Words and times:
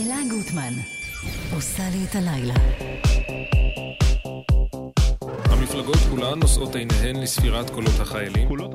אלה 0.00 0.16
גוטמן, 0.30 0.72
עושה 1.54 1.82
לי 1.92 2.04
את 2.04 2.14
הלילה. 2.14 2.54
המפלגות 5.44 5.96
כולן 6.10 6.38
נושאות 6.38 6.74
עיניהן 6.74 7.16
לספירת 7.16 7.70
קולות 7.70 8.00
החיילים. 8.00 8.48
קולות 8.48 8.70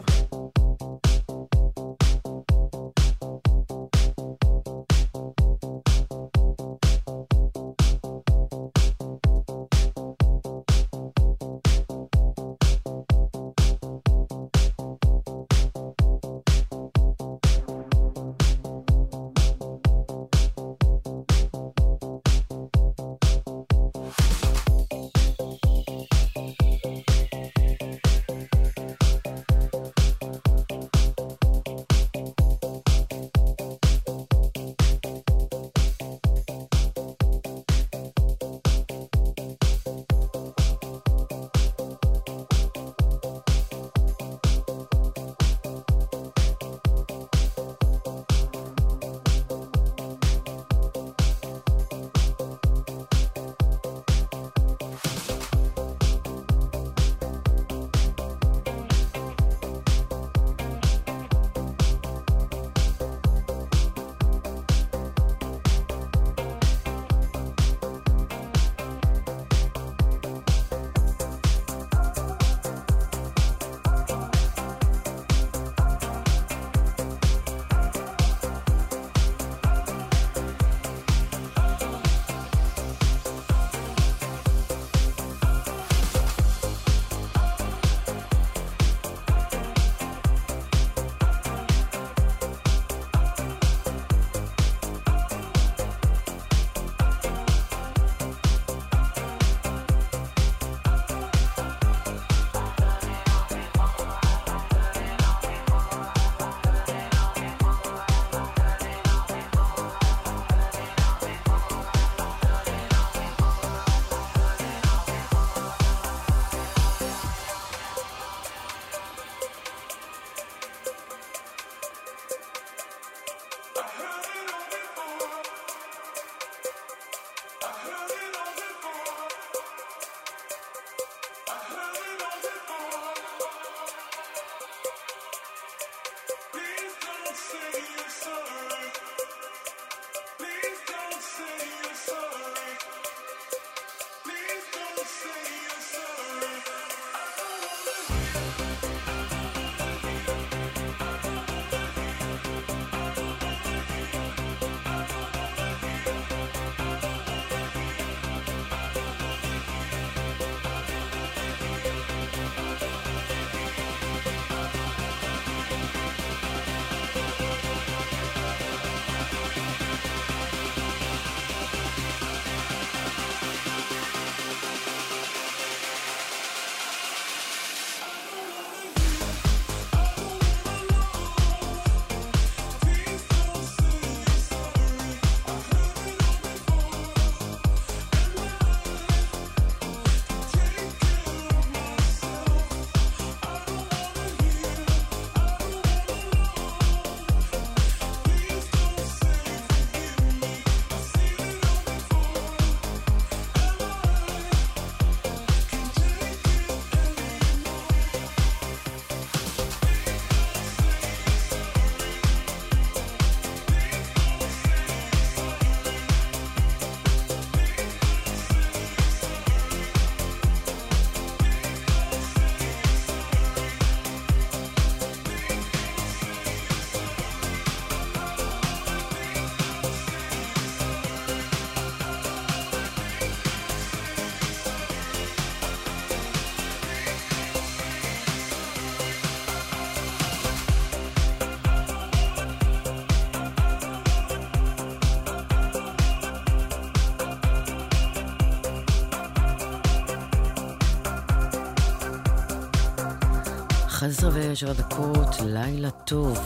עשר 254.06 254.30
ושבע 254.34 254.74
דקות, 254.74 255.36
לילה 255.46 255.90
טוב. 255.92 256.38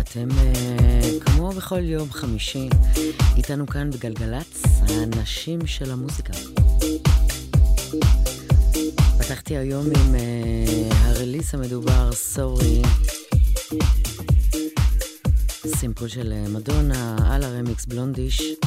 אתם, 0.00 0.28
אה, 0.38 1.00
כמו 1.20 1.50
בכל 1.50 1.80
יום 1.80 2.12
חמישי, 2.12 2.68
איתנו 3.36 3.66
כאן 3.66 3.90
בגלגלצ, 3.90 4.62
האנשים 4.88 5.66
של 5.66 5.90
המוזיקה. 5.90 6.32
פתחתי 9.18 9.56
היום 9.56 9.86
עם 9.86 10.14
uh, 10.14 10.94
הרליס 10.94 11.54
המדובר, 11.54 12.12
סורי, 12.12 12.82
סימפול 15.66 16.08
של 16.08 16.32
אה, 16.32 16.48
מדונה, 16.48 17.16
על 17.30 17.44
הרמיקס 17.44 17.86
בלונדיש. 17.86 18.59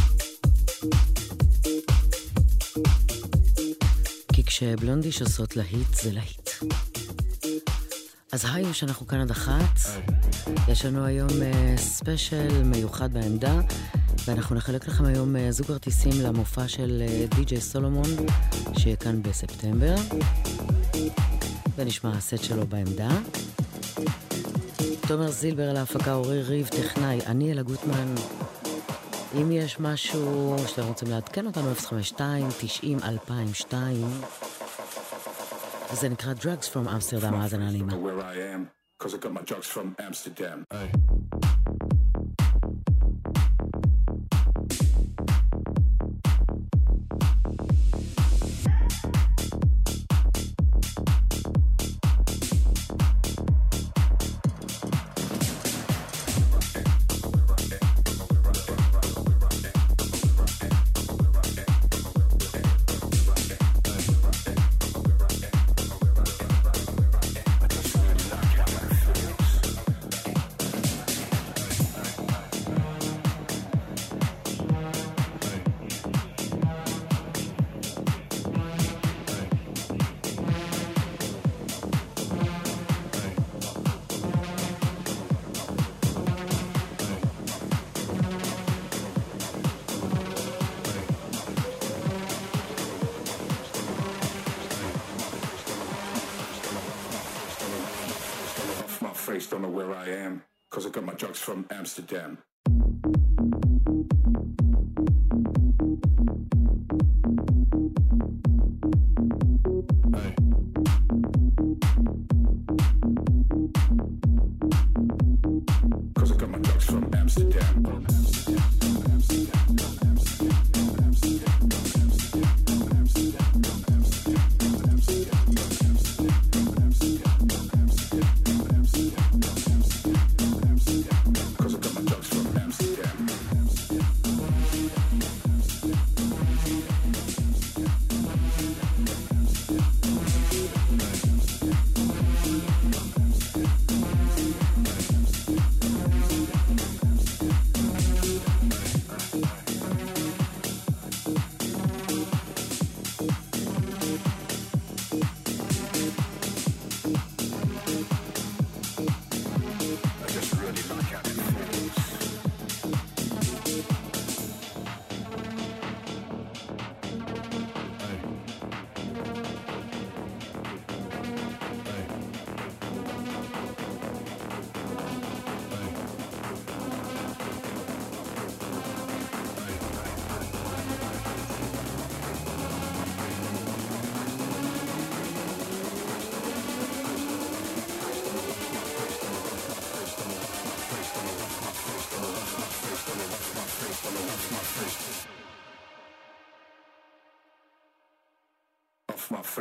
כשבלונדיש 4.63 5.21
עושות 5.21 5.55
להיט 5.55 5.93
זה 5.93 6.11
להיט. 6.11 6.49
אז 8.31 8.45
היי, 8.53 8.73
שאנחנו 8.73 9.07
כאן 9.07 9.21
עד 9.21 9.31
אחת. 9.31 9.79
יש 10.67 10.85
לנו 10.85 11.05
היום 11.05 11.29
ספיישל 11.77 12.47
uh, 12.49 12.65
מיוחד 12.65 13.13
בעמדה, 13.13 13.59
ואנחנו 14.27 14.55
נחלק 14.55 14.87
לכם 14.87 15.05
היום 15.05 15.35
uh, 15.35 15.39
זוג 15.51 15.67
כרטיסים 15.67 16.21
למופע 16.21 16.67
של 16.67 17.03
uh, 17.05 17.35
די.ג'יי 17.35 17.61
סולומון, 17.61 18.09
שיהיה 18.77 18.95
כאן 18.95 19.21
בספטמבר. 19.21 19.95
ונשמע 21.75 22.11
הסט 22.17 22.43
שלו 22.43 22.67
בעמדה. 22.67 23.09
תומר 25.07 25.31
זילבר 25.31 25.69
על 25.69 25.77
ההפקה, 25.77 26.13
אורי 26.13 26.41
ריב, 26.41 26.67
טכנאי, 26.67 27.19
אני 27.25 27.51
אלה 27.51 27.61
גוטמן. 27.61 28.15
אם 29.41 29.51
יש 29.51 29.79
משהו 29.79 30.55
שאתם 30.67 30.87
רוצים 30.87 31.09
לעדכן 31.09 31.45
אותנו, 31.45 31.71
052-90-2002. 33.69 33.73
זה 35.92 36.08
נקרא 36.08 36.32
Drugs 36.40 36.66
from 36.72 36.88
Amsterdam, 36.88 37.34
האזנה 37.34 37.70
נעימה. 37.70 37.92
Cause 39.02 39.14
I 39.14 39.18
got 39.18 39.32
my 39.32 39.42
drugs 39.42 39.68
from 39.68 39.94
Amsterdam. 40.00 40.64
Hey. 40.72 41.61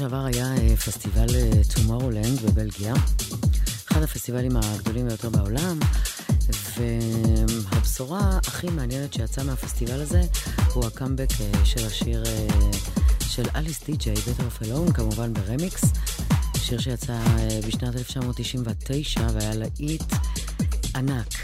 שעבר 0.00 0.24
היה 0.24 0.54
אה, 0.56 0.76
פסטיבל 0.76 1.26
אה, 1.34 1.50
בבלגיה, 2.44 2.94
אחד 3.88 4.02
הפסטיבלים 4.02 4.56
הגדולים 4.56 5.08
ביותר 5.08 5.30
בעולם, 5.30 5.78
והבשורה 6.76 8.38
הכי 8.46 8.66
מעניינת 8.66 9.12
שיצאה 9.12 9.44
מהפסטיבל 9.44 10.00
הזה 10.00 10.22
הוא 10.74 10.86
הקאמבק 10.86 11.28
אה, 11.40 11.64
של 11.64 11.86
השיר 11.86 12.24
של 13.20 13.42
Alice 13.56 13.84
Deejay, 13.84 14.14
Better 14.14 14.44
Off 14.44 14.62
Alone, 14.62 14.92
כמובן 14.92 15.34
ברמיקס, 15.34 15.84
שיר 16.56 16.78
שיצא 16.78 17.18
בשנת 17.66 17.96
1999 17.96 19.20
והיה 19.32 19.54
להיט 19.54 20.12
ענק. 20.96 21.34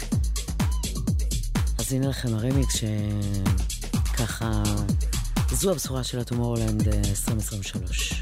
אז 1.77 1.93
הנה 1.93 2.07
לכם 2.07 2.33
הרמיקס 2.33 2.75
שככה, 4.13 4.63
זו 5.51 5.71
הבשורה 5.71 6.03
של 6.03 6.19
הטומורלנד 6.19 6.87
2023. 6.87 8.16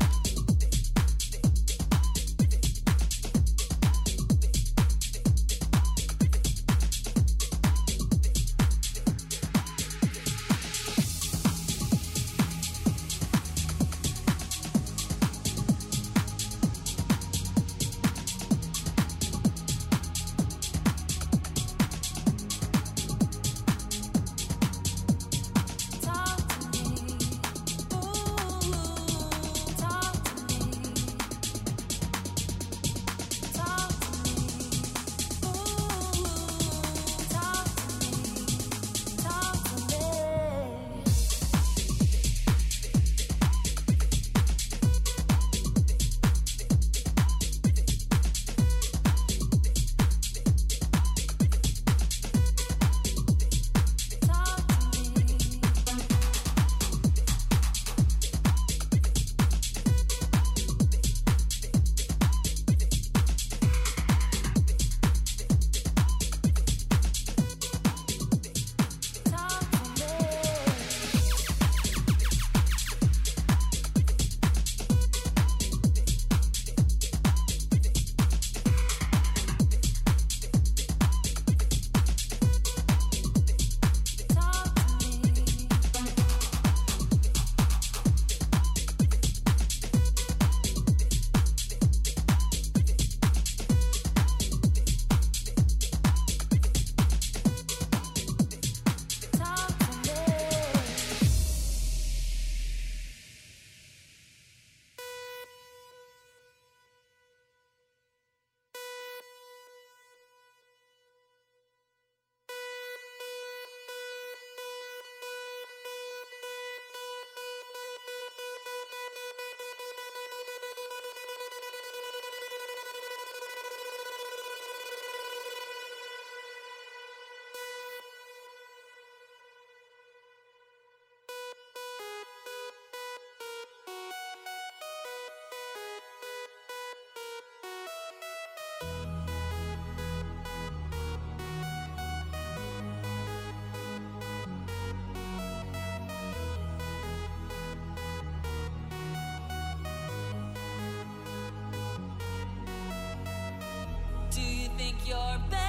think 154.77 155.07
you're 155.07 155.39
better. 155.49 155.64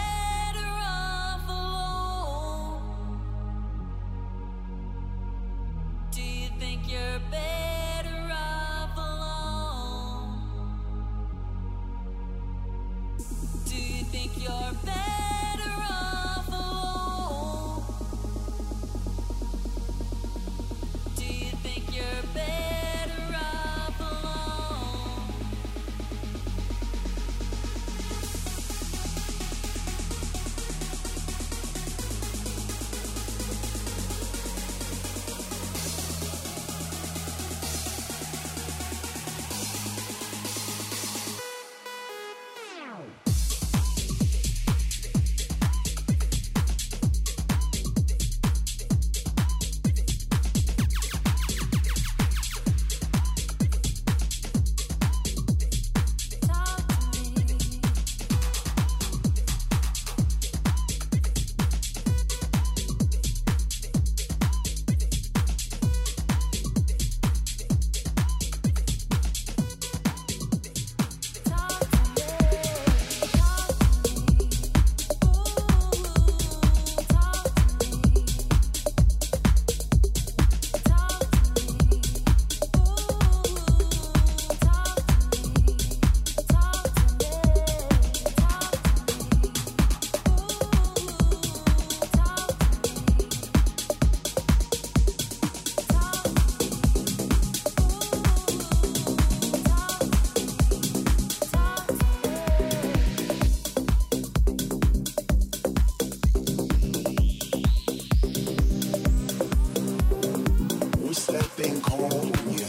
What's 111.16 111.28
that 111.28 111.44
thing 111.56 111.80
called 111.80 112.36
when 112.36 112.58
you 112.58 112.66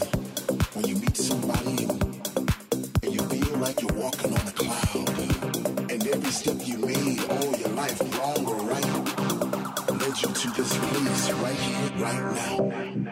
when 0.72 0.86
you 0.86 0.94
meet 0.94 1.14
somebody 1.18 1.84
and, 1.84 3.12
you 3.12 3.20
feel 3.28 3.58
like 3.58 3.82
you're 3.82 3.92
walking 3.92 4.32
on 4.32 4.48
a 4.48 4.52
cloud, 4.52 5.90
and 5.90 6.06
every 6.08 6.30
step 6.30 6.56
you 6.66 6.78
made 6.78 7.20
all 7.28 7.54
your 7.58 7.68
life, 7.68 8.00
wrong 8.18 8.46
or 8.46 8.56
right, 8.64 10.00
led 10.00 10.22
you 10.22 10.32
to 10.32 10.50
this 10.56 10.78
place 10.78 11.30
right 11.30 11.56
here, 11.56 11.90
right 12.02 13.04
now. 13.04 13.07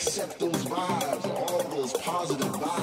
accept 0.00 0.38
those 0.38 0.64
vibes, 0.64 1.26
all 1.36 1.62
those 1.76 1.92
positive 1.92 2.46
vibes. 2.52 2.79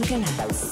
גלגלצ. 0.00 0.67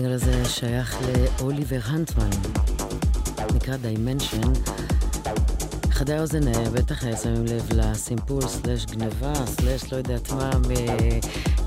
הסינגל 0.00 0.14
הזה 0.14 0.44
שייך 0.44 0.98
לאוליבר 1.40 1.78
הנטמן, 1.84 2.30
נקרא 3.54 3.76
Dimension. 3.76 4.52
חדי 5.90 6.14
האוזן 6.14 6.48
אה, 6.48 6.70
בטח 6.70 7.04
אה, 7.04 7.16
שמים 7.16 7.44
לב 7.44 7.68
לסימפול, 7.74 8.42
slash 8.48 8.86
גניבה, 8.86 9.32
slash 9.46 9.92
לא 9.92 9.96
יודעת 9.96 10.32
מה, 10.32 10.50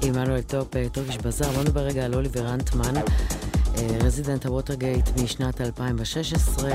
מ 0.01 0.06
Emmanuel 0.06 0.41
Top, 0.41 0.75
אה, 0.75 0.89
Turkish 0.91 1.17
Bazar. 1.17 1.51
בוא 1.51 1.63
נדבר 1.63 1.79
רגע 1.81 2.05
על 2.05 2.13
אוליבר 2.13 2.47
הנטמן, 2.47 2.93
resident 4.03 4.45
הווטרגייט 4.45 5.09
משנת 5.23 5.61
2016, 5.61 6.71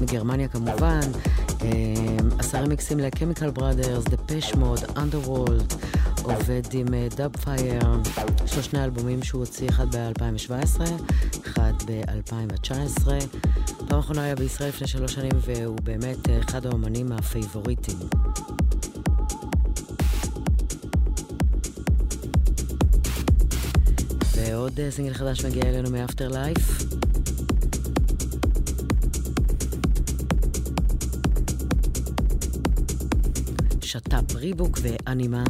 מגרמניה 0.00 0.48
כמובן. 0.48 1.00
עשה 2.38 2.60
רמיקסים 2.60 2.98
ל 2.98 3.04
Chemical 3.04 3.50
Brothers, 3.50 4.04
Depeche 4.04 4.54
Mode, 4.54 4.80
Underworld. 4.96 5.81
עובד 6.22 6.62
עם 6.72 6.86
Dubfire, 7.16 7.82
יש 8.44 8.56
לו 8.56 8.62
שני 8.62 8.84
אלבומים 8.84 9.22
שהוא 9.22 9.40
הוציא, 9.40 9.68
אחד 9.68 9.96
ב-2017, 9.96 10.80
אחד 11.46 11.72
ב-2019. 11.86 13.06
פעם 13.88 13.98
אחרונה 13.98 14.24
היה 14.24 14.34
בישראל 14.34 14.68
לפני 14.68 14.86
שלוש 14.86 15.12
שנים, 15.12 15.32
והוא 15.40 15.76
באמת 15.82 16.28
אה, 16.28 16.40
אחד 16.40 16.66
האומנים 16.66 17.12
הפייבוריטים. 17.12 17.98
ועוד 24.36 24.80
אה, 24.80 24.90
סינגל 24.90 25.14
חדש 25.14 25.44
מגיע 25.44 25.62
אלינו 25.62 25.90
מ 25.90 26.28
Afterlife. 26.28 26.82
שת"פ 33.80 34.34
ריבוק 34.34 34.78
ואנימה. 34.82 35.44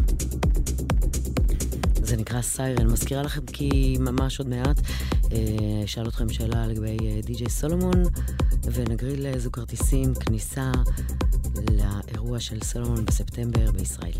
זה 2.12 2.16
נקרא 2.16 2.42
סיירן. 2.42 2.86
מזכירה 2.86 3.22
לכם 3.22 3.46
כי 3.46 3.96
ממש 4.00 4.38
עוד 4.38 4.48
מעט 4.48 4.80
אה, 5.32 5.84
אשאל 5.84 6.08
אתכם 6.08 6.28
שאלה 6.28 6.66
לגבי 6.66 6.96
אה, 7.02 7.20
די.ג'יי 7.22 7.50
סולומון, 7.50 8.02
ונגריל 8.72 9.26
איזו 9.26 9.52
כרטיסים 9.52 10.14
כניסה 10.14 10.72
לאירוע 11.70 12.40
של 12.40 12.58
סולומון 12.64 13.04
בספטמבר 13.04 13.72
בישראל. 13.72 14.12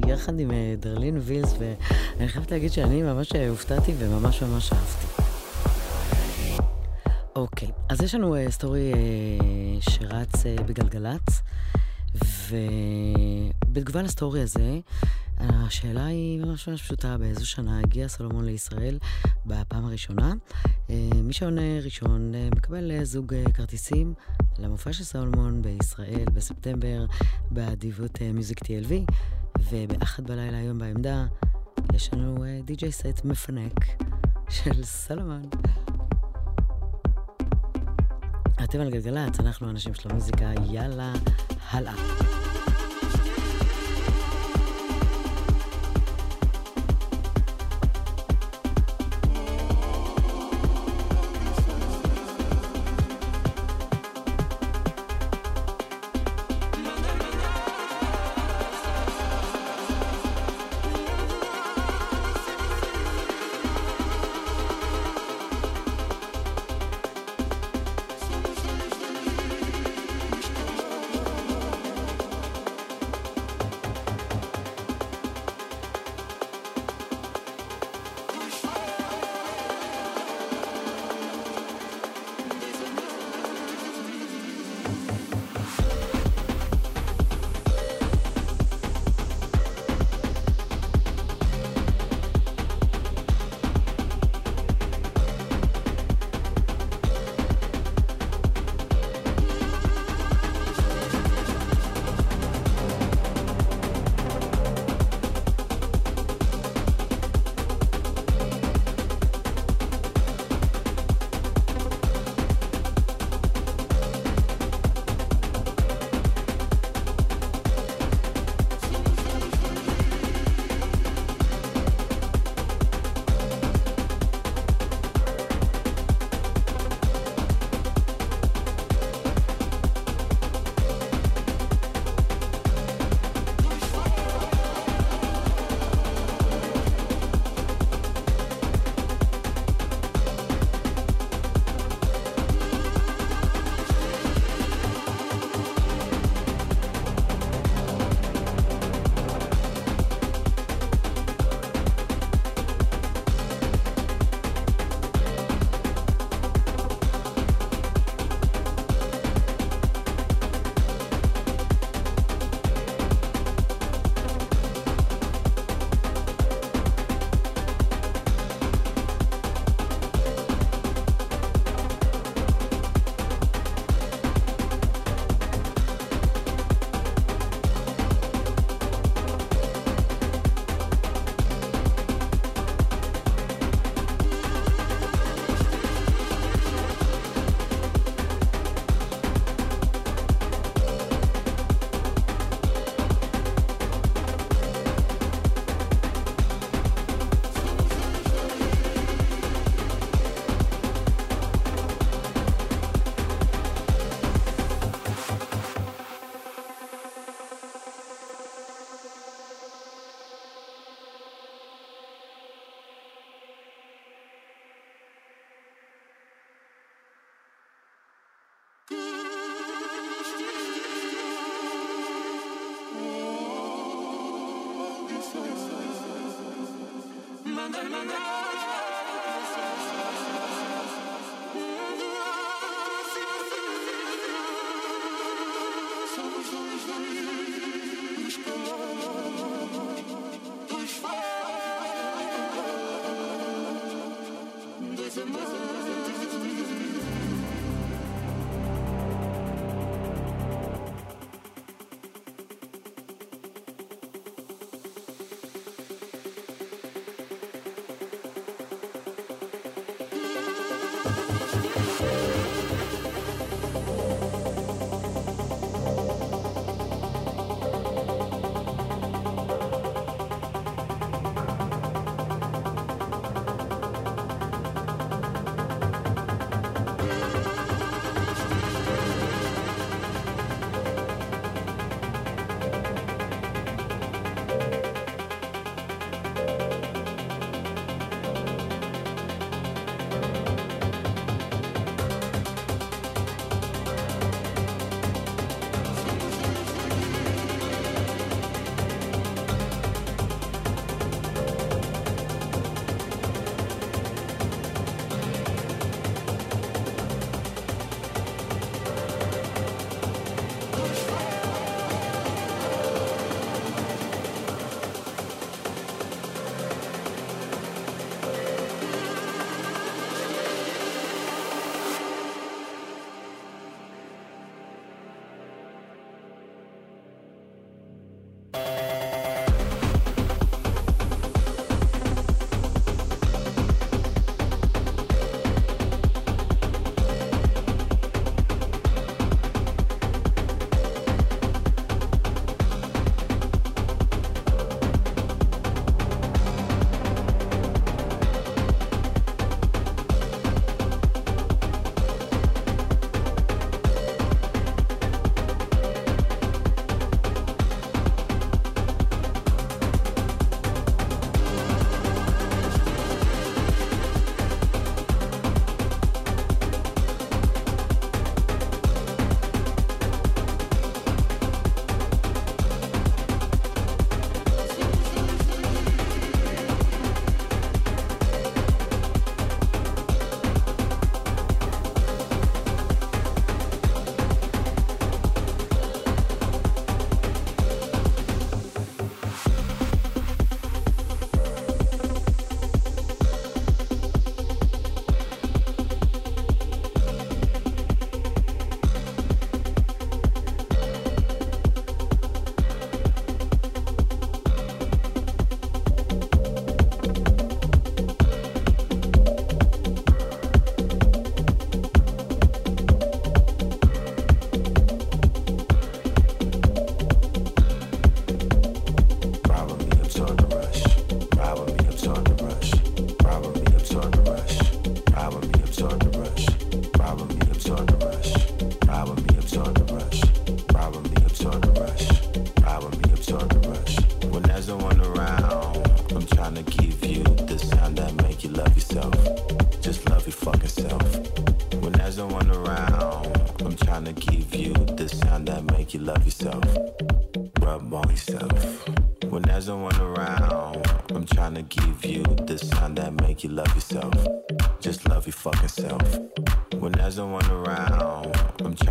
יחד 0.08 0.40
עם 0.40 0.50
אה, 0.50 0.74
דרלין 0.78 1.18
וילס, 1.22 1.54
ואני 1.58 2.28
חייבת 2.28 2.50
להגיד 2.50 2.72
שאני 2.72 3.02
ממש 3.02 3.32
אה, 3.34 3.48
הופתעתי 3.48 3.92
וממש 3.98 4.42
ממש 4.42 4.72
אהבתי. 4.72 5.22
אוקיי, 7.36 7.68
אז 7.88 8.00
יש 8.00 8.14
לנו 8.14 8.36
uh, 8.36 8.50
סטורי 8.50 8.92
שרץ 9.80 10.32
בגלגלצ, 10.66 11.42
ובתגובה 12.14 14.02
לסטורי 14.02 14.40
הזה, 14.42 14.78
השאלה 15.38 16.06
היא 16.06 16.40
ממש 16.40 16.68
ממש 16.68 16.82
פשוטה, 16.82 17.18
באיזו 17.18 17.46
שנה 17.46 17.80
הגיע 17.80 18.08
סולומון 18.08 18.44
לישראל 18.44 18.98
בפעם 19.46 19.84
הראשונה? 19.84 20.32
אה, 20.90 21.08
מי 21.22 21.32
שעונה 21.32 21.78
ראשון 21.84 22.34
אה, 22.34 22.48
מקבל 22.56 22.90
אה, 22.90 23.04
זוג 23.04 23.34
כרטיסים 23.54 24.14
למופע 24.58 24.92
של 24.92 25.04
סולומון 25.04 25.62
בישראל 25.62 26.24
בספטמבר 26.34 27.06
באדיבות 27.50 28.22
מיוזיק 28.34 28.58
TLV, 28.58 28.92
ובאחד 29.70 30.26
בלילה 30.26 30.58
היום 30.58 30.78
בעמדה 30.78 31.24
יש 31.92 32.14
לנו 32.14 32.44
די.ג'יי 32.64 32.92
סט 32.92 33.24
מפנק 33.24 33.74
של 34.50 34.84
סולומון. 34.84 35.42
אתם 38.64 38.80
על 38.80 38.90
גלגלצ, 38.90 39.40
אנחנו 39.40 39.70
אנשים 39.70 39.94
של 39.94 40.10
המוזיקה, 40.10 40.52
יאללה, 40.70 41.12
הלאה. 41.70 42.31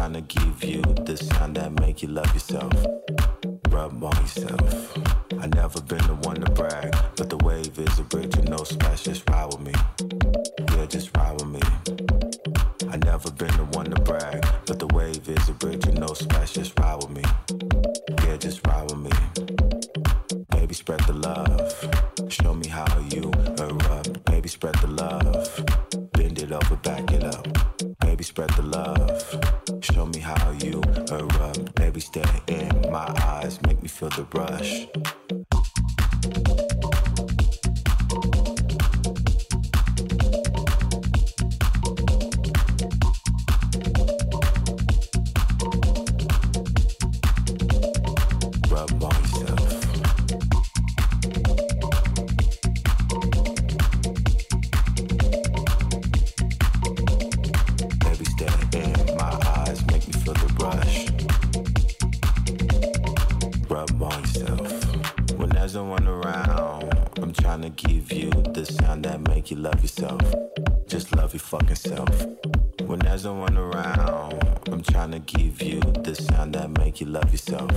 trying 0.02 0.14
to 0.14 0.22
give 0.22 0.64
you 0.64 0.82
the 1.06 1.16
sign 1.16 1.54
that 1.54 1.72
make 1.80 2.02
you 2.02 2.08
love 2.08 2.34
yourself. 2.34 2.91
there's 65.72 65.86
no 65.86 65.89
one 65.89 66.05
around. 66.05 67.11
I'm 67.22 67.32
trying 67.32 67.61
to 67.61 67.69
give 67.69 68.11
you 68.11 68.30
the 68.30 68.65
sound 68.65 69.05
that 69.05 69.22
make 69.30 69.51
you 69.51 69.57
love 69.57 69.82
yourself. 69.82 70.19
Just 70.86 71.15
love 71.15 71.34
your 71.34 71.39
fucking 71.39 71.76
self. 71.76 72.09
When 72.82 72.99
there's 72.99 73.24
no 73.24 73.36
one 73.36 73.57
around, 73.57 74.34
I'm 74.67 74.84
trying 74.84 75.11
to 75.11 75.19
give 75.19 75.61
you 75.61 75.80
the 75.80 76.13
sound 76.13 76.55
that 76.55 76.78
make 76.78 76.99
you 76.99 77.07
love 77.07 77.32
yourself. 77.32 77.72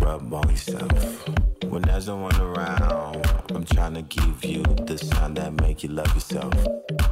Rub 0.00 0.32
on 0.32 0.48
yourself. 0.48 1.28
When 1.64 1.82
there's 1.82 2.06
no 2.06 2.16
one 2.16 2.40
around, 2.40 3.26
I'm 3.50 3.66
trying 3.66 3.94
to 3.94 4.02
give 4.02 4.42
you 4.42 4.62
the 4.62 4.96
sound 4.96 5.36
that 5.36 5.52
make 5.60 5.82
you 5.82 5.90
love 5.90 6.14
yourself. 6.14 6.54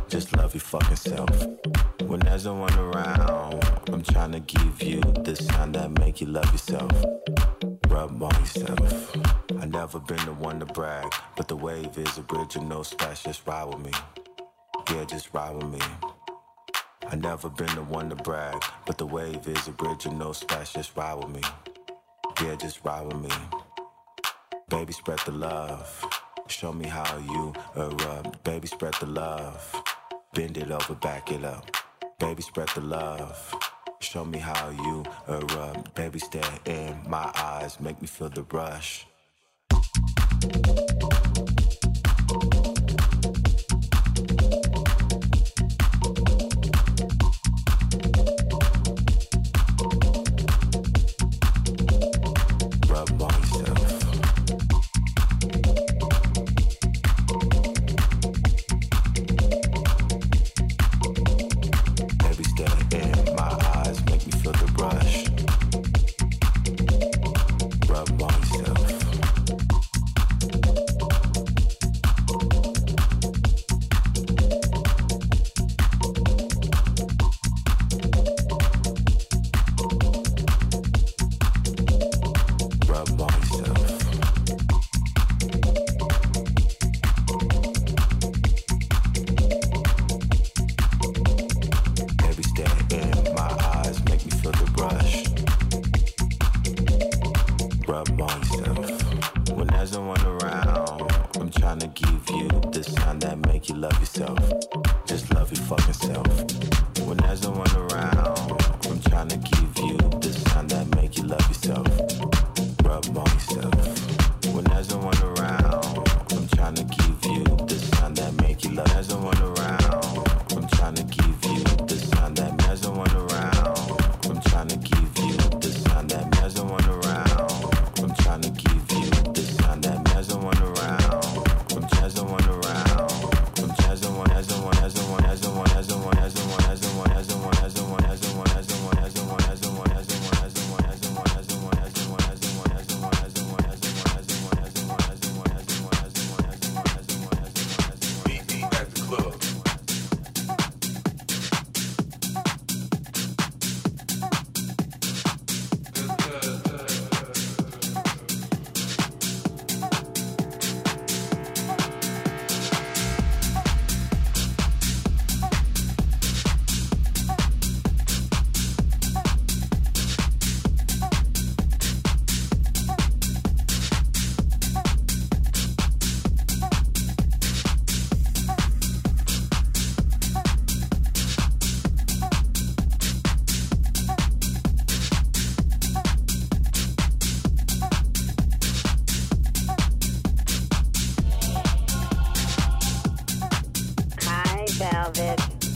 Just 0.09 0.34
love 0.38 0.55
your 0.55 0.62
fucking 0.62 0.97
self. 0.97 1.47
When 2.01 2.20
there's 2.20 2.47
no 2.47 2.55
one 2.55 2.78
around, 2.78 3.62
I'm 3.88 4.03
trying 4.03 4.32
to 4.32 4.40
give 4.40 4.82
you 4.82 5.01
the 5.01 5.36
sound 5.36 5.74
that 5.74 5.90
make 5.99 6.22
you 6.22 6.28
love 6.28 6.51
yourself 6.51 6.90
rub 7.93 8.11
myself. 8.18 9.16
I 9.61 9.66
never 9.66 9.99
been 10.01 10.24
the 10.24 10.32
one 10.32 10.59
to 10.61 10.66
brag, 10.66 11.12
but 11.36 11.47
the 11.47 11.57
wave 11.57 11.97
is 11.99 12.18
original 12.30 12.84
splash. 12.84 13.24
Just 13.24 13.47
ride 13.47 13.64
with 13.64 13.80
me. 13.80 13.93
Yeah, 14.90 15.05
just 15.05 15.32
ride 15.34 15.55
with 15.57 15.68
me. 15.70 15.80
I 17.09 17.16
never 17.16 17.51
been 17.51 17.74
the 17.74 17.82
one 17.82 18.09
to 18.09 18.16
brag, 18.16 18.62
but 18.86 18.97
the 18.97 19.07
wave 19.07 19.47
is 19.47 19.68
original 19.80 20.32
splash. 20.32 20.72
Just 20.72 20.97
ride 20.97 21.14
with 21.14 21.28
me. 21.28 21.43
Yeah, 22.43 22.55
just 22.55 22.80
ride 22.82 23.07
with 23.07 23.20
me. 23.20 23.30
Baby, 24.70 24.93
spread 24.95 25.18
the 25.26 25.32
love. 25.32 26.05
Show 26.47 26.72
me 26.72 26.86
how 26.86 27.18
you 27.18 27.53
erupt. 27.76 28.43
Baby, 28.43 28.68
spread 28.68 28.95
the 29.01 29.07
love. 29.07 29.82
Bend 30.32 30.57
it 30.57 30.70
over, 30.70 30.95
back 30.95 31.30
it 31.30 31.45
up. 31.45 31.70
Baby, 32.18 32.43
spread 32.43 32.68
the 32.74 32.80
love. 32.80 33.55
Show 34.03 34.25
me 34.25 34.39
how 34.39 34.71
you 34.71 35.05
erupt. 35.29 35.95
Baby, 35.95 36.19
stare 36.19 36.43
in 36.67 36.99
my 37.07 37.31
eyes. 37.37 37.79
Make 37.79 38.01
me 38.03 38.09
feel 38.09 38.29
the 38.29 38.43
rush. 38.53 39.07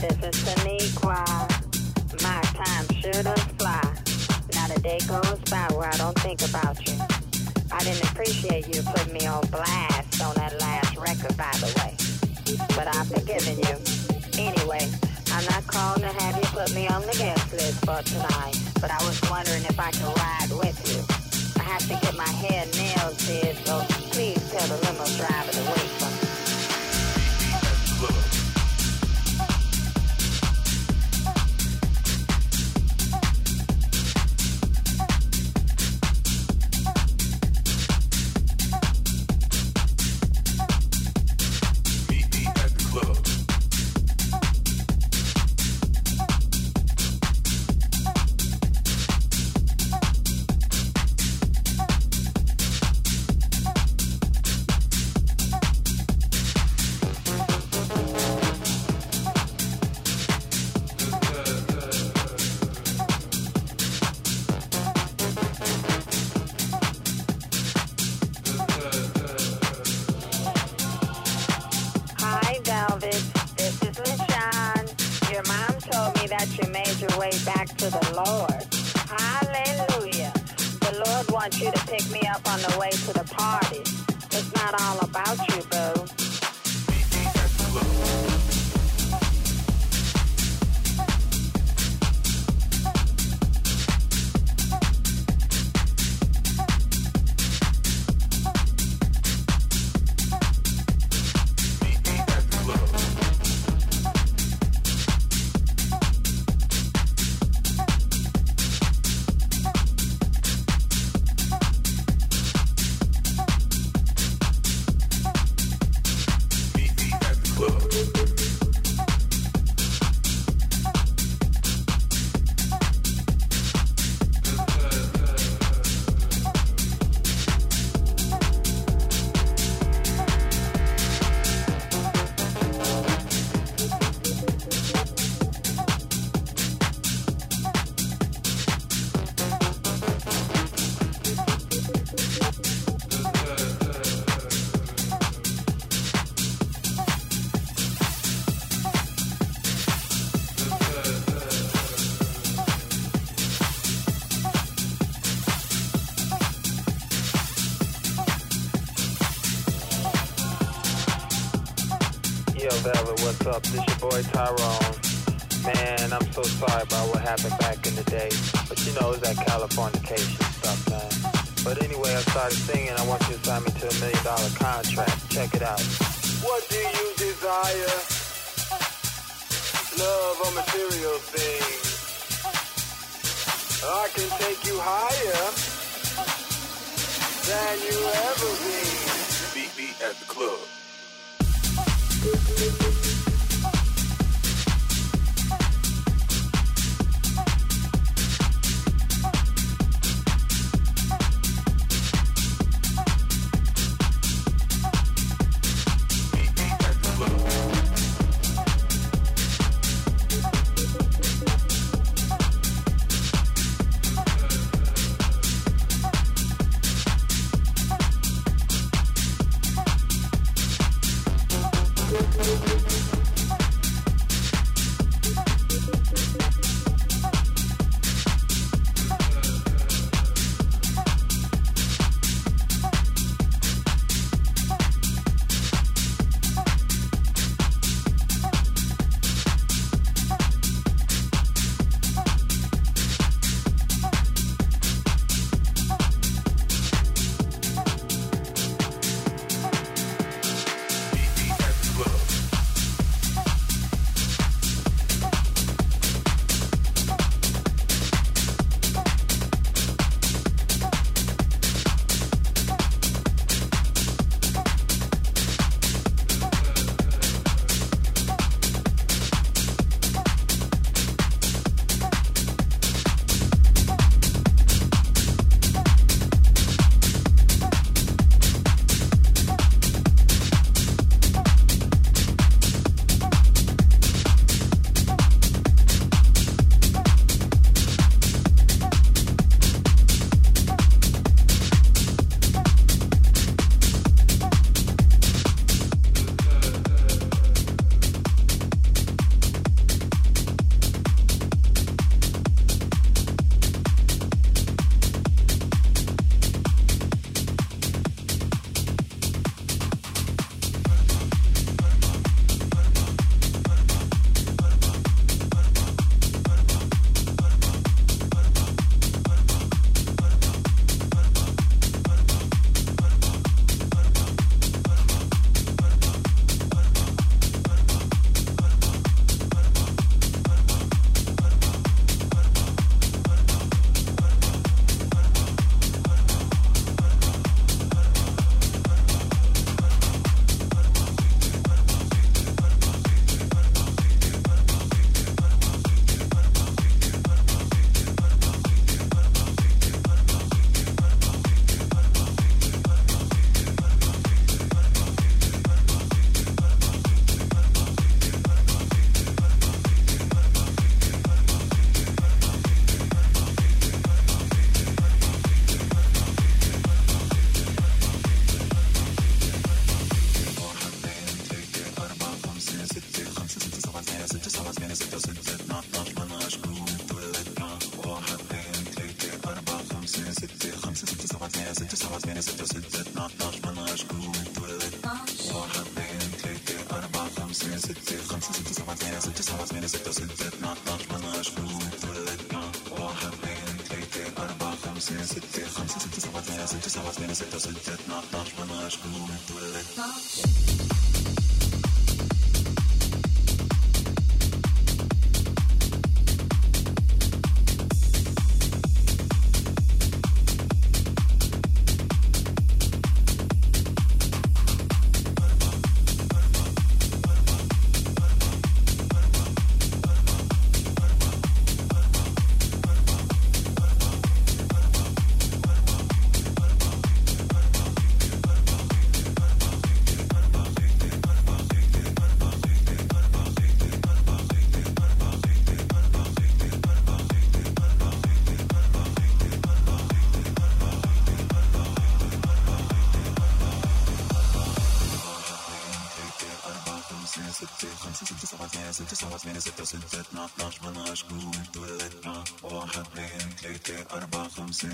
This 0.07 0.35
is 0.35 0.43
Saniqua. 0.43 1.23
My 2.23 2.41
time 2.55 2.85
sure 3.01 3.23
does 3.23 3.43
fly. 3.59 3.81
Not 4.55 4.77
a 4.77 4.79
day 4.81 4.99
goes 5.07 5.39
by 5.49 5.67
where 5.75 5.89
I 5.89 5.97
don't 5.97 6.17
think 6.19 6.41
about 6.47 6.77
you. 6.87 6.95
I 7.71 7.83
didn't 7.83 8.03
appreciate 8.11 8.73
you 8.73 8.81
putting 8.83 9.13
me 9.13 9.25
on 9.25 9.45
blast 9.47 10.21
on 10.21 10.35
that 10.35 10.59
last 10.59 10.97
record, 10.97 11.35
by 11.37 11.51
the 11.59 11.71
way. 11.79 11.93
But 12.75 12.87
I've 12.95 13.07
forgiven 13.07 13.59
you. 13.59 13.75
Anyway, 14.39 14.87
I'm 15.31 15.45
not 15.45 15.67
calling 15.67 16.01
to 16.01 16.13
have 16.21 16.35
you 16.35 16.47
put 16.55 16.73
me 16.73 16.87
on 16.87 17.01
the 17.01 17.15
guest 17.17 17.51
list 17.53 17.85
for 17.85 18.01
tonight, 18.03 18.57
but 18.79 18.91
I 18.91 19.03
was 19.05 19.19
wondering 19.29 19.63
if 19.63 19.79
I 19.79 19.91
could 19.91 20.13
ride 20.15 20.51
with 20.51 20.79
you. 20.87 20.99
I 21.61 21.65
have 21.65 21.83
to 21.83 21.95
get 22.05 22.15
my 22.15 22.29
hair 22.29 22.65
nails 22.77 23.17
did, 23.27 23.57
so 23.65 23.83
please 24.11 24.41
tell 24.51 24.67
the 24.67 24.77
limo 24.85 25.05
driver 25.17 25.51
to 25.51 25.63
wait 25.71 25.89
for 25.99 26.11
me. 26.11 26.16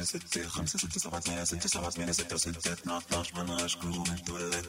ستة 0.03 0.47
خمسة 0.47 0.79
ستة 0.79 0.99
سبعة 0.99 1.19
ثمانية 1.21 1.43
ستة 1.43 1.69
سبعة 1.69 1.89
ثمانية 1.89 2.11
ستة 2.11 2.37
ستة 2.37 2.73
اثنين 2.73 2.95
اتناش 2.97 3.33
مناش 3.33 3.77
جروب 3.77 4.09
متولد 4.09 4.65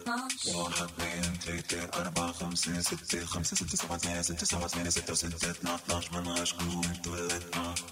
واحد 0.55 0.83
اثنين 0.99 1.39
ثلاثة 1.45 2.01
أربعة 2.01 2.33
خمسة 2.33 2.81
ستة 2.81 3.25
خمسة 3.25 3.57
ستة 3.57 3.77
سبعة 3.77 3.99
ثمانية 3.99 4.23
ستة 4.23 4.47
سبعة 4.47 4.67
ثمانية 4.69 4.91
ستة 4.91 5.15
ستة 5.15 5.51
اثنين 5.51 5.75
اتناش 5.75 6.13
مناش 6.13 6.55
جروب 6.55 6.87
متولد 6.87 7.43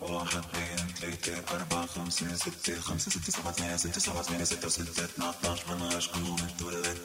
واحد 0.01 0.39
اثنين 0.45 0.95
ثلاثة 1.01 1.55
أربعة 1.57 1.87
خمسة 1.87 2.35
ستة 2.37 2.81
خمسة 2.81 3.11
ستة 3.11 3.33
سبعة 3.33 3.53
ثمانية 3.53 3.77
ستة 3.77 4.01
سبعة 4.01 4.23
ثمانية 4.23 4.45
ستة 4.45 4.69
ستة 4.69 5.05
اثنين 5.05 5.29
اتناش 5.29 5.61
مناش 5.69 6.09
جروب 6.13 6.41
متولد 6.41 6.99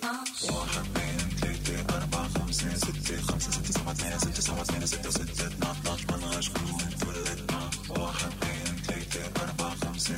واحد 0.51 0.85
اثنين 0.97 1.29
ثلاثة 1.41 1.95
أربعة 1.97 2.29
خمسة 2.39 2.75
ستة 2.77 3.21
خمسة 3.21 3.51
ستة 3.51 3.71
سبعة 3.73 3.93
ثمانية 3.93 4.17
ستة 4.17 4.41
سبعة 4.41 4.63
ثمانية 4.63 4.85
ستة 4.85 5.09
ستة 5.09 5.23
اثنين 5.23 5.63
اتناش 5.71 6.05
مناش 6.05 6.49
جروب 6.49 6.81
متولد 6.81 7.51
واحد 7.89 8.31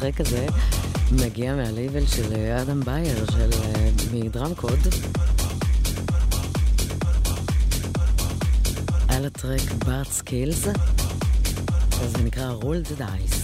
שה 0.00 0.07
track 0.07 0.20
הזה 0.20 0.46
מגיע 1.12 1.54
מהלייבל 1.54 2.06
של 2.06 2.34
אדם 2.34 2.80
בייר, 2.80 3.26
של 3.30 3.50
אה, 3.52 3.90
מ 4.12 4.54
Drumcode. 4.54 4.78
על 9.08 9.26
ה 9.26 9.32
track 9.32 9.60
בארט 9.86 10.06
סקילס, 10.06 10.64
זה 12.06 12.22
נקרא 12.24 12.50
Roll 12.50 12.80
the 12.80 13.06
Dice. 13.06 13.42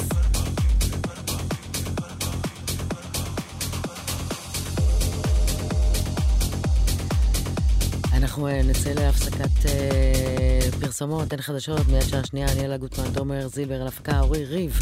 אנחנו 8.12 8.48
אה, 8.48 8.62
נצא 8.62 8.90
להפסקת 8.90 9.66
אה, 9.66 10.60
פרסומות, 10.80 11.32
אין 11.32 11.42
חדשות, 11.42 11.88
מיד 11.88 12.02
שעה 12.02 12.24
שנייה, 12.24 12.52
אני 12.52 12.64
אלה 12.64 12.76
גוטמן, 12.76 13.12
תומר 13.14 13.48
זילבר, 13.48 13.80
על 13.80 13.86
הפקה, 13.86 14.20
אורי 14.20 14.44
ריב, 14.44 14.78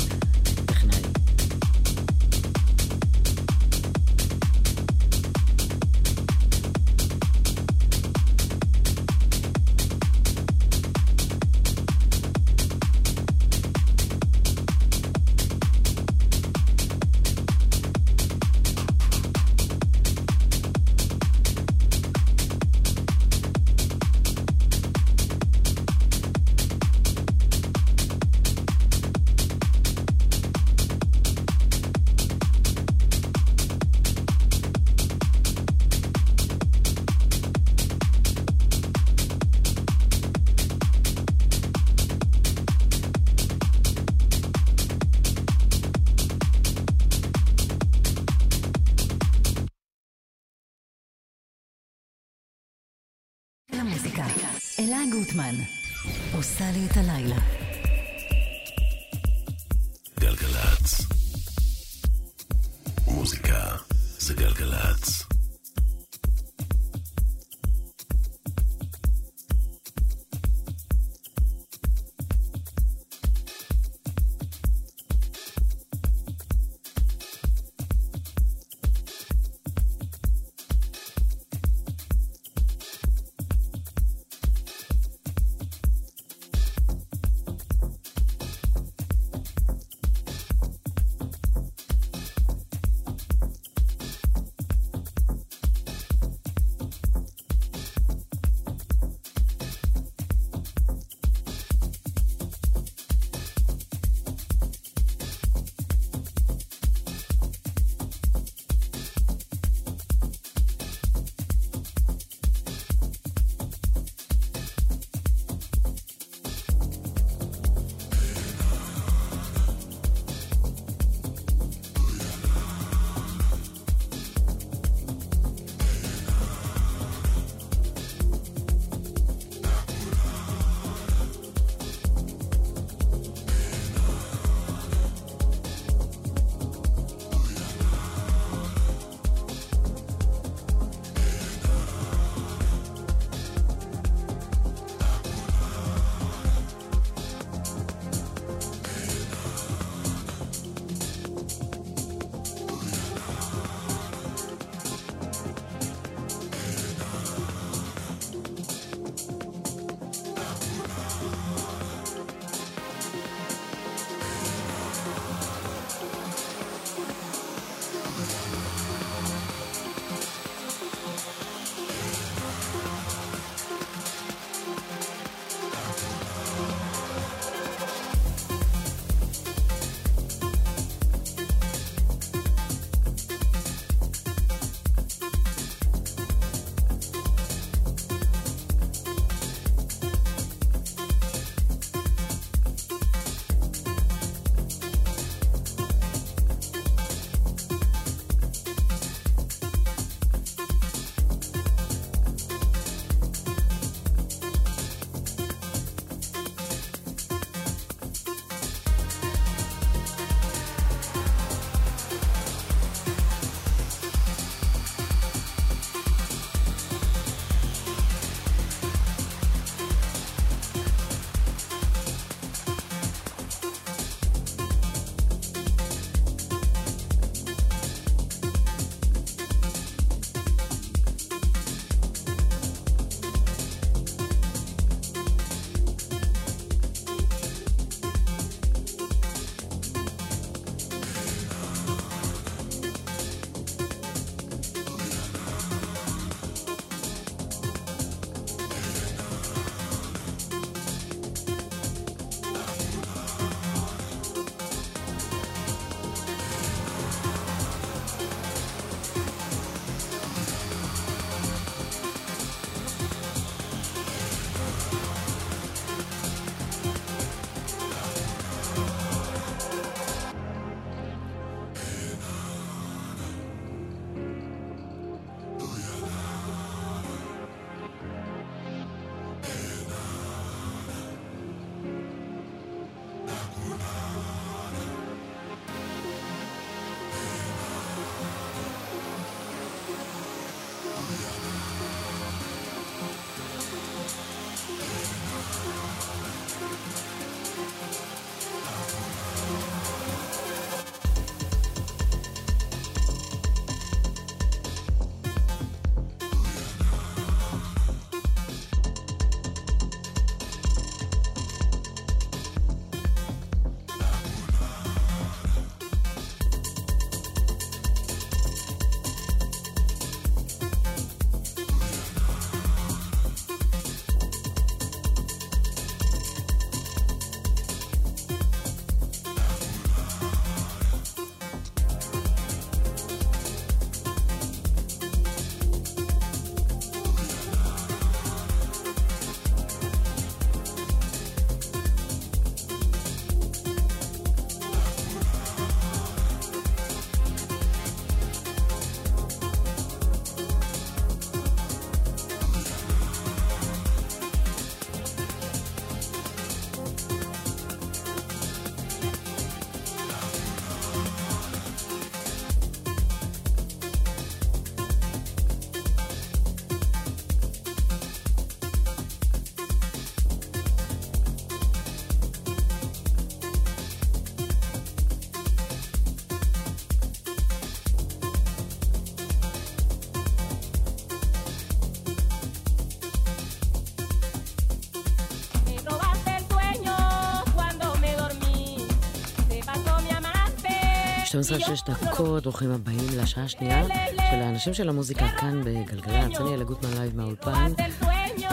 12 391.44 391.94
דקות, 391.94 392.42
ברוכים 392.42 392.70
הבאים 392.70 393.06
לשעה 393.16 393.44
השנייה 393.44 393.84
של 394.30 394.36
האנשים 394.36 394.74
של 394.74 394.88
המוזיקה 394.88 395.28
כאן 395.28 395.64
בגלגלצ. 395.64 396.40
אני 396.40 396.54
אלה 396.54 396.64
גוטמן 396.64 396.90
live 396.90 397.16
מהאולפן. 397.16 397.72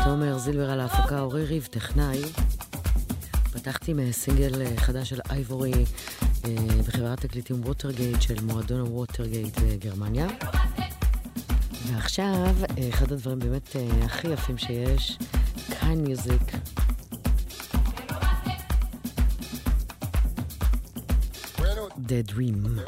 תומר 0.04 0.38
זילבר 0.38 0.72
על 0.72 0.80
ההפקה, 0.80 1.20
אורי 1.20 1.46
ריב, 1.46 1.68
טכנאי. 1.72 2.22
פתחתי 3.54 3.94
מסינגל 3.94 4.62
אה, 4.62 4.78
חדש 4.78 5.10
של 5.10 5.20
אייבורי 5.30 5.72
אה, 6.46 6.56
בחברת 6.88 7.22
תקליטים 7.22 7.66
ווטרגייט 7.66 8.22
של 8.22 8.44
מועדון 8.44 8.80
הווטרגייט 8.80 9.60
בגרמניה. 9.60 10.28
ועכשיו, 11.86 12.56
אה, 12.78 12.90
אחד 12.90 13.12
הדברים 13.12 13.40
באמת 13.40 13.76
הכי 14.02 14.28
יפים 14.28 14.58
שיש, 14.58 15.18
Keinemusik. 15.80 16.61
Dream. 22.24 22.82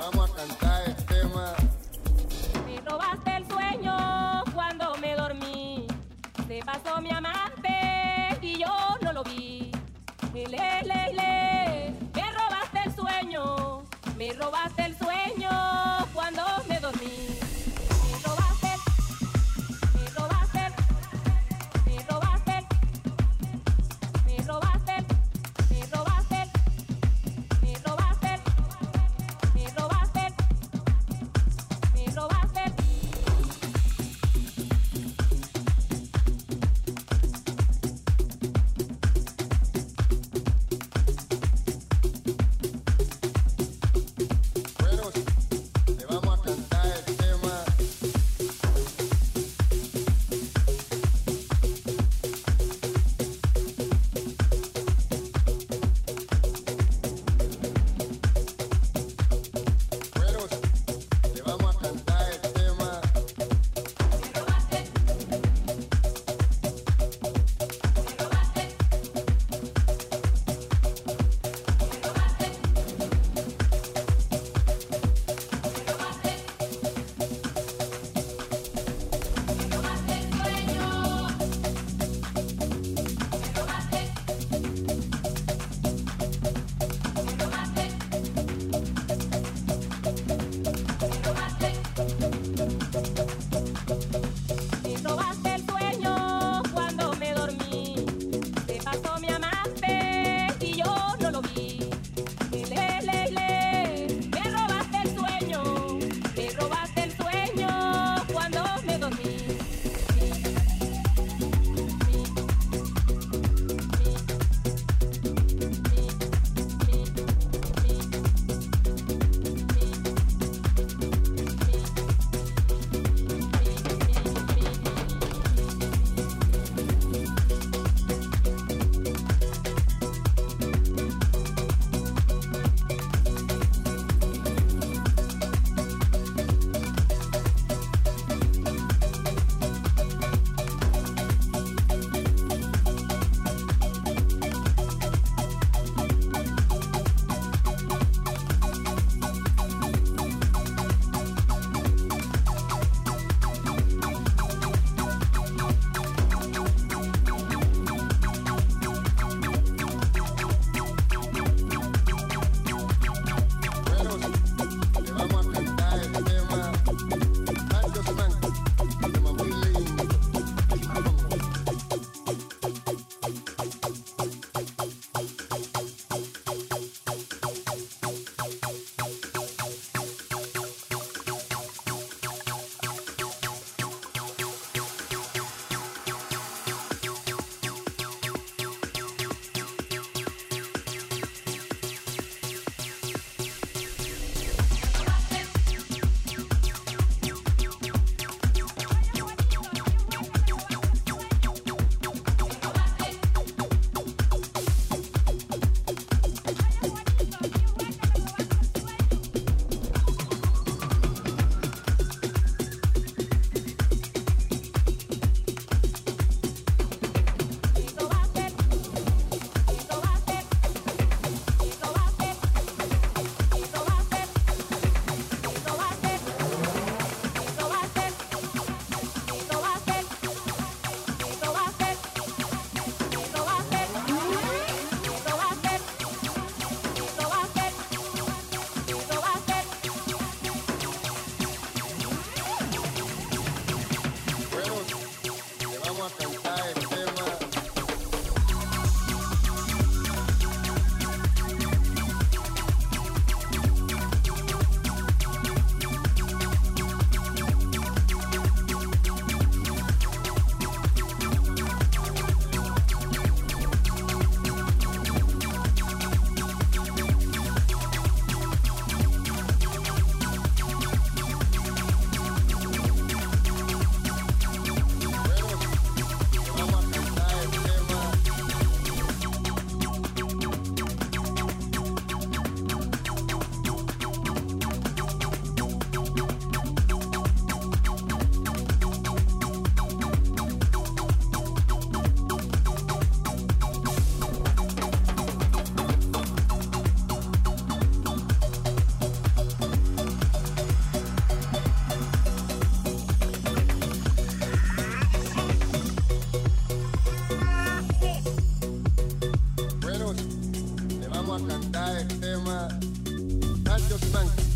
bank. 314.14 314.53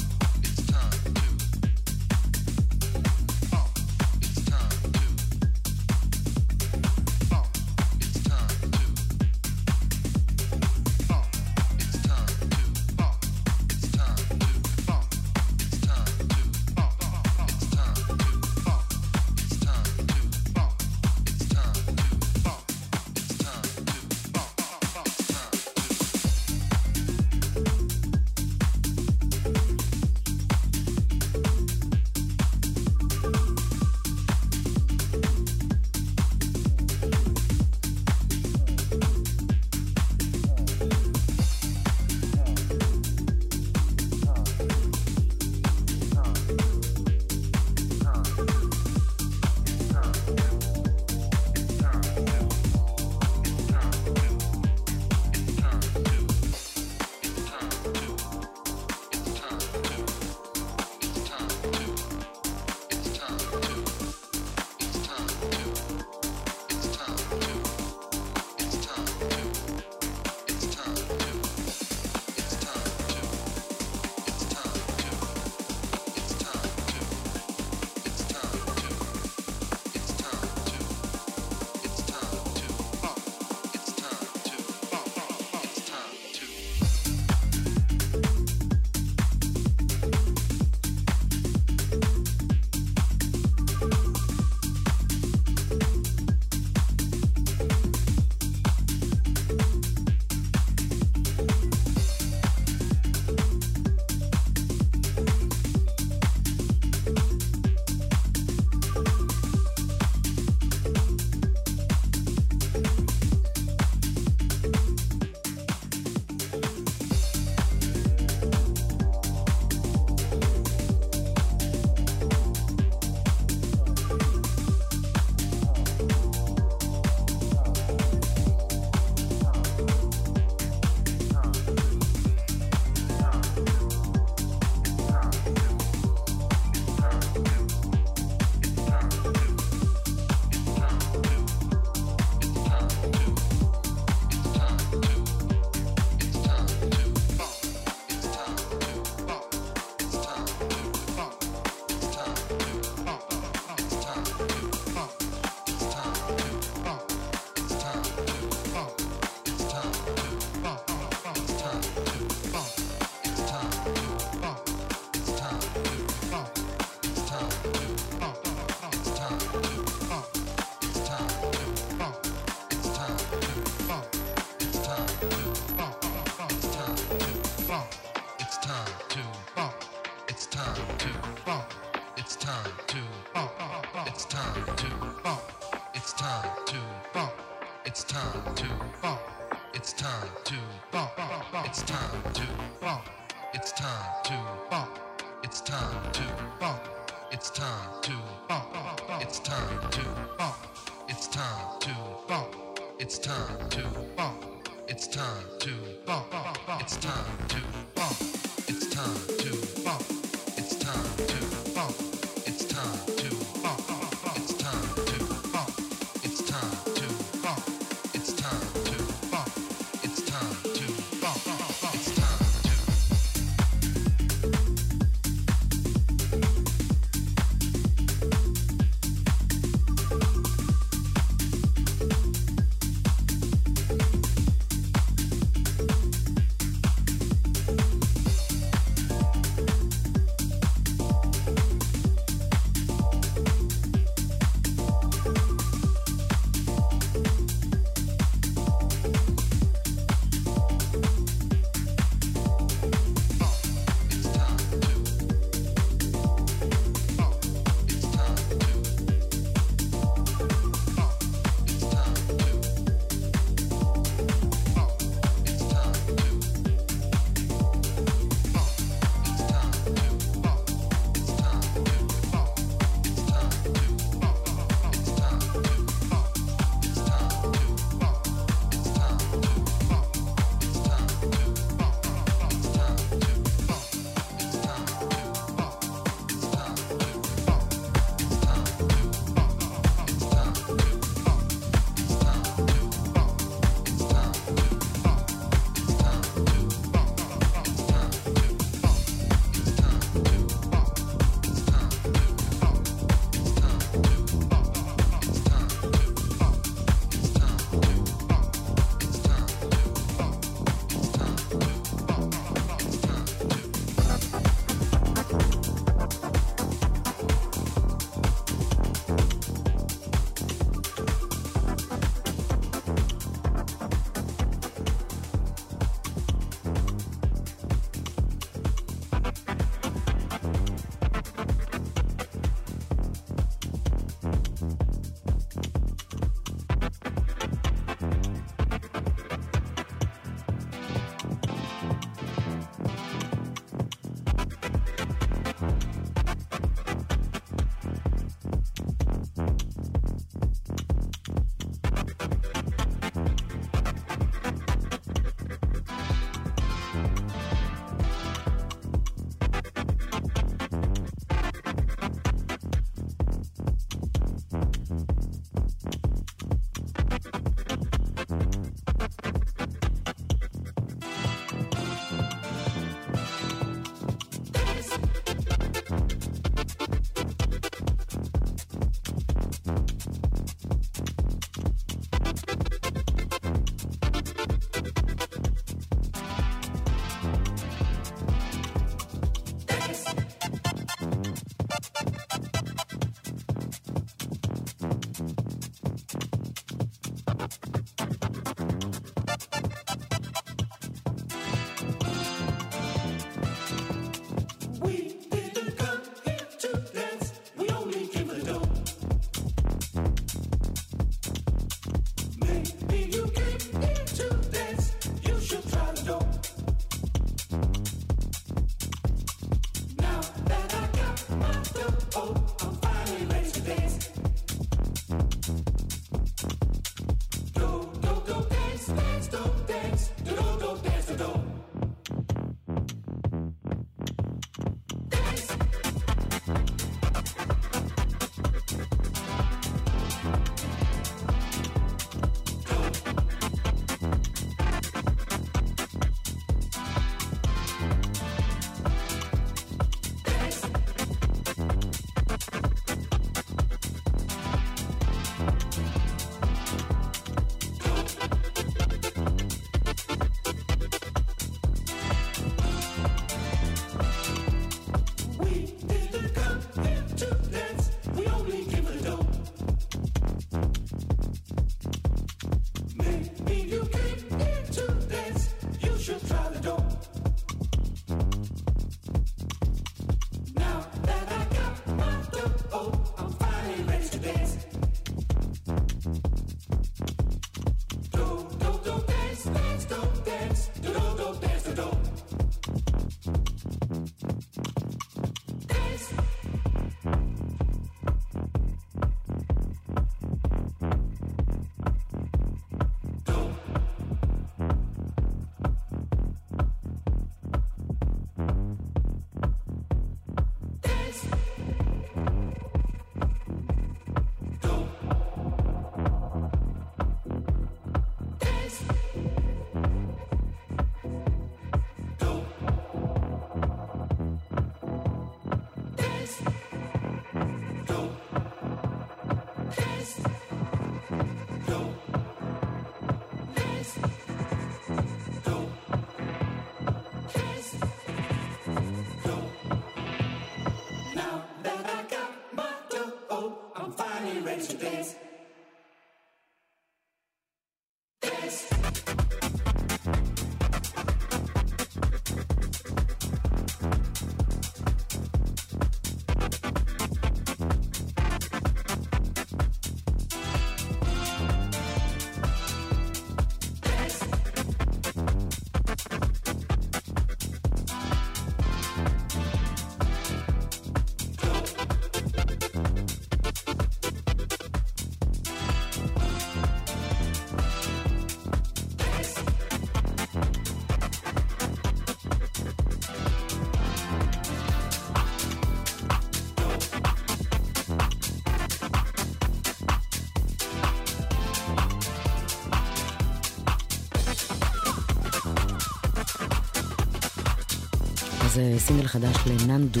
זה 598.54 598.74
סינגל 598.78 599.06
חדש 599.06 599.36
לננדו. 599.46 600.00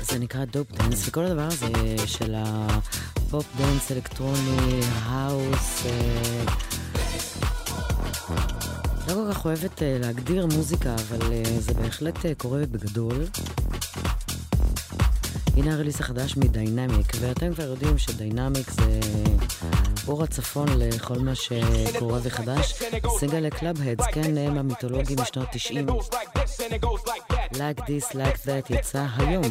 זה 0.00 0.18
נקרא 0.18 0.44
Dope 0.44 0.72
Dance, 0.72 1.08
וכל 1.08 1.24
הדבר 1.24 1.46
הזה 1.46 1.66
של 2.06 2.34
ה 2.36 2.64
pop 2.64 3.46
dance, 3.58 3.92
אלקטרוני, 3.92 4.80
house, 5.02 5.86
אה, 5.86 6.44
לא 9.08 9.14
כל 9.14 9.32
כך 9.32 9.44
אוהבת 9.44 9.82
אה, 9.82 9.98
להגדיר 10.00 10.46
מוזיקה, 10.46 10.94
אבל 10.94 11.32
אה, 11.32 11.42
זה 11.60 11.74
בהחלט 11.74 12.18
קורה 12.38 12.66
בגדול. 12.70 13.24
הנה 15.56 15.74
ה 15.74 15.77
release 15.77 16.00
החדש 16.00 16.36
מ 16.36 16.44
Diynamic, 16.44 17.12
ואתם 17.20 17.54
כבר 17.54 17.64
יודעים 17.64 17.98
ש 17.98 18.12
Diynamic 18.12 18.70
זה 18.70 19.00
אור 20.08 20.22
הצפון 20.24 20.68
לכל 20.78 21.18
מה 21.18 21.34
שקורה 21.34 22.18
וחדש. 22.22 22.82
סינגל 23.18 23.38
לקלאב-הדס, 23.38 24.06
כן, 24.12 24.36
הם 24.38 24.58
המיתולוגים 24.58 25.16
משנות 25.20 25.48
90. 25.52 25.86
Like 27.52 27.80
this, 27.80 28.14
like 28.14 28.46
that, 28.46 28.74
יצא 28.74 29.06
היום. 29.16 29.42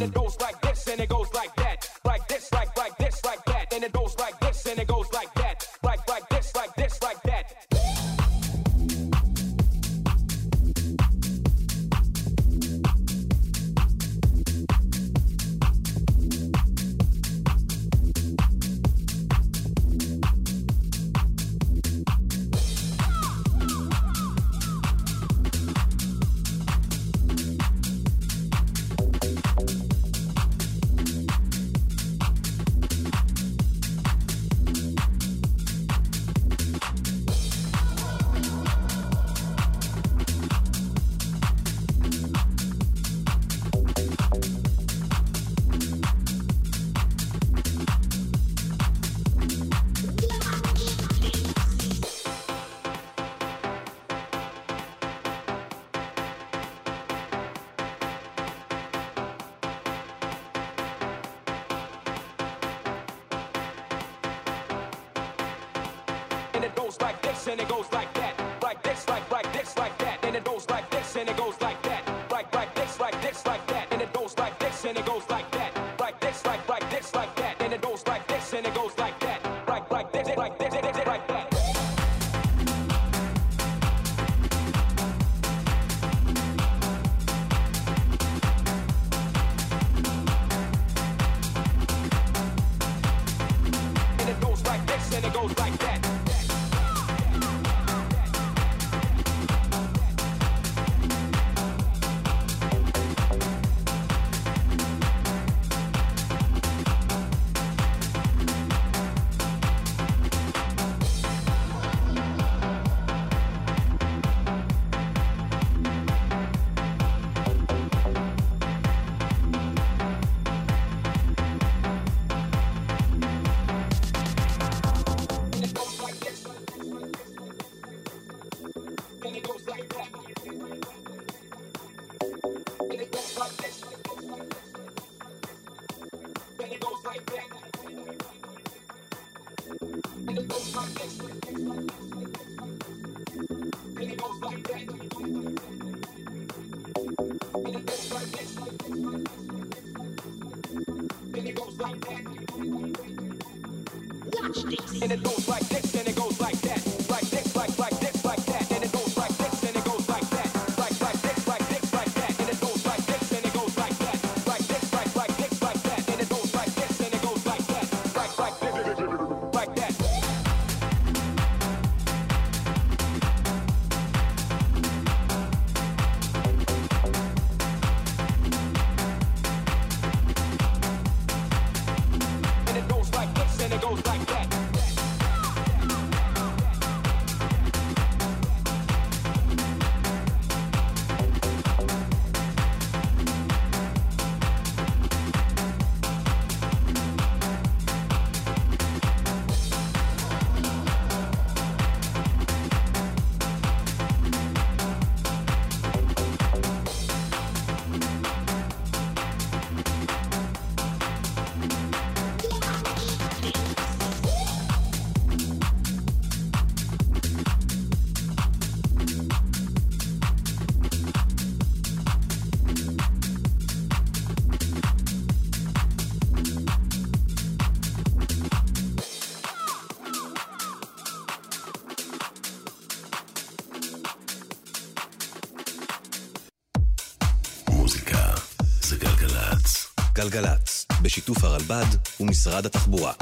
גלגלצ, 240.17 240.85
בשיתוף 241.01 241.43
הרלב"ד 241.43 241.85
ומשרד 242.19 242.65
התחבורה. 242.65 243.13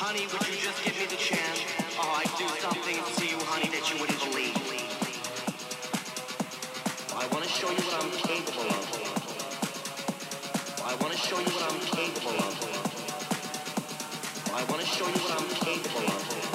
Honey, 0.00 0.24
would 0.32 0.48
you 0.48 0.56
just 0.56 0.82
give 0.82 0.96
me 0.98 1.04
the 1.04 1.16
chance? 1.16 1.60
Oh, 2.00 2.08
I'd 2.16 2.32
do 2.40 2.48
something 2.64 2.96
to 2.96 3.24
you, 3.28 3.36
honey, 3.44 3.68
that 3.68 3.84
you 3.92 4.00
wouldn't 4.00 4.18
believe. 4.24 4.56
I 7.12 7.26
want 7.28 7.44
to 7.44 7.50
show 7.50 7.68
you 7.68 7.84
what 7.84 8.00
I'm 8.00 8.10
capable 8.24 8.64
of. 8.64 8.80
I 10.86 10.94
want 11.04 11.12
to 11.12 11.18
show 11.20 11.38
you 11.38 11.52
what 11.52 11.68
I'm 11.68 11.80
capable 11.84 12.32
of. 12.32 12.56
I 14.54 14.64
want 14.72 14.80
to 14.80 14.86
show 14.88 15.04
you 15.04 15.20
what 15.20 15.36
I'm 15.36 15.48
capable 15.60 16.08
of. 16.08 16.49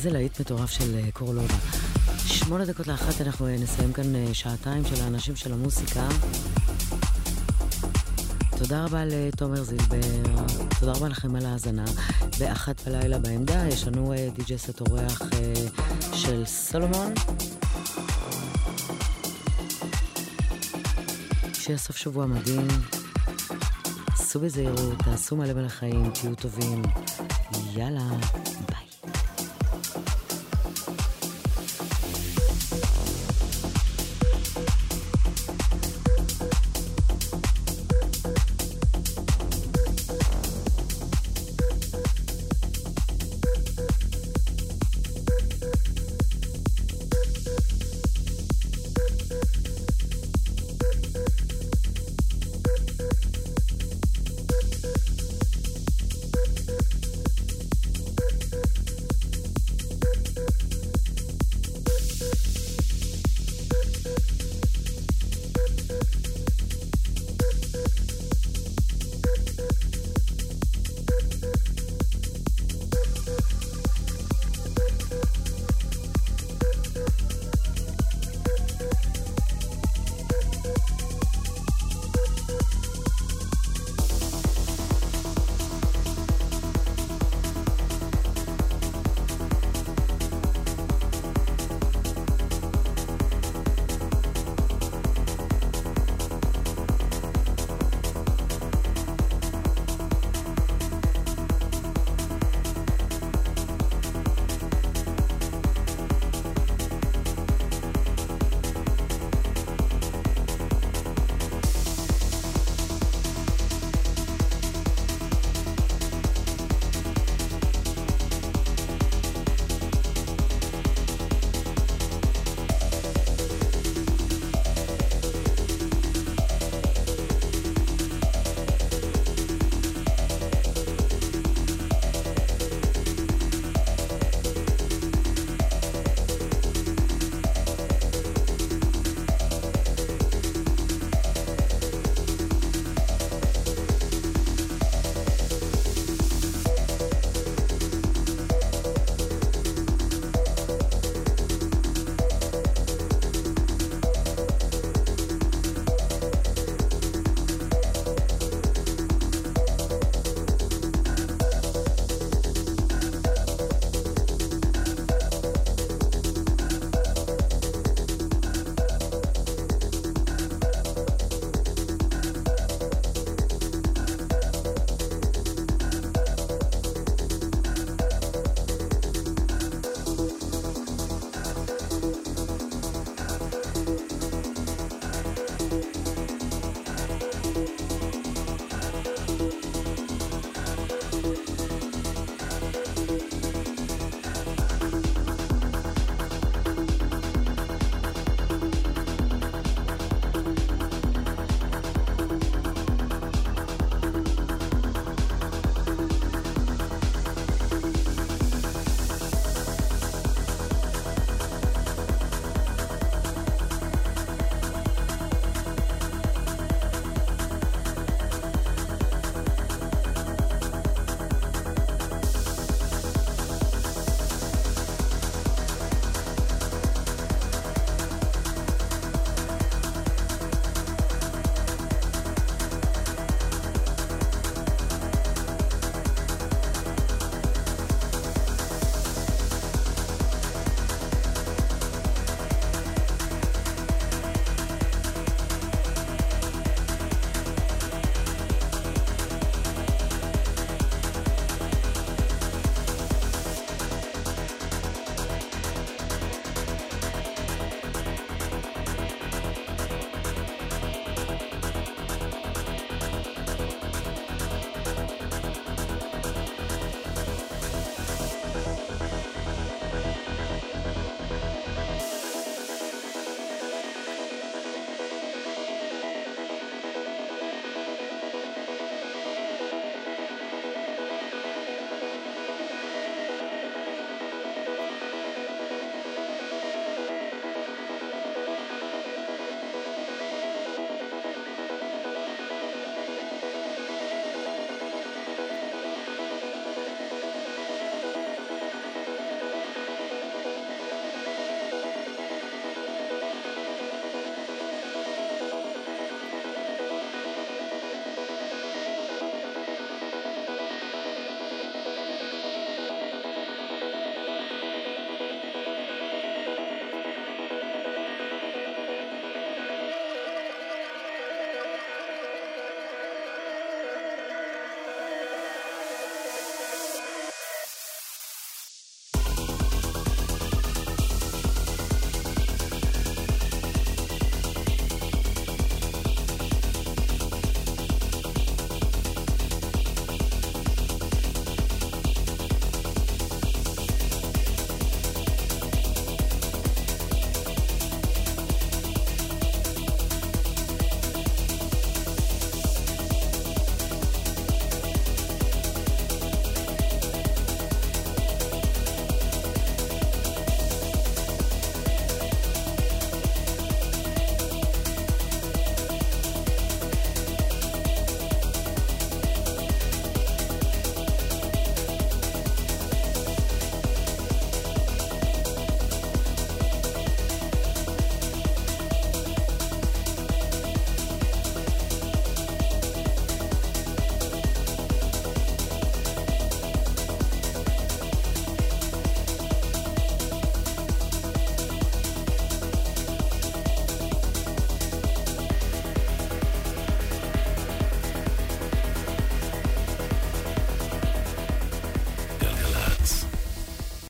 איזה 0.00 0.10
להיט 0.10 0.40
מטורף 0.40 0.70
של 0.70 0.98
אה, 0.98 1.10
קורלובה. 1.12 1.54
שמונה 2.26 2.64
דקות 2.64 2.86
לאחת 2.86 3.20
אנחנו 3.20 3.46
אה, 3.46 3.56
נסיים 3.58 3.92
כאן 3.92 4.16
אה, 4.16 4.26
שעתיים 4.32 4.84
של 4.84 5.02
האנשים 5.02 5.36
של 5.36 5.52
המוסיקה. 5.52 6.08
תודה 8.58 8.84
רבה 8.84 9.04
לתומר 9.04 9.62
זילבר, 9.62 10.00
תודה 10.80 10.92
רבה 10.92 11.08
לכם 11.08 11.36
על 11.36 11.46
ההאזנה. 11.46 11.84
באחת 12.38 12.88
בלילה 12.88 13.18
בעמדה 13.18 13.68
יש 13.68 13.86
לנו 13.86 14.14
די.ג'י 14.34 14.58
סט 14.58 14.80
אורח 14.80 15.22
של 16.14 16.44
סולומון. 16.46 17.14
שיהיה 21.52 21.78
סוף 21.78 21.96
שבוע 21.96 22.26
מדהים. 22.26 22.68
סעו 24.14 24.42
בזהירות, 24.42 24.98
תעשו 25.04 25.36
מלא 25.36 25.52
מלא 25.52 25.68
חיים, 25.68 26.10
תהיו 26.10 26.34
טובים. 26.34 26.82
יאללה, 27.74 28.08